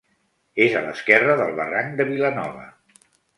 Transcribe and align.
És 0.63 0.77
a 0.79 0.81
l'esquerra 0.85 1.35
del 1.41 1.53
barranc 1.59 1.93
de 2.01 2.09
Vilanova. 2.09 2.67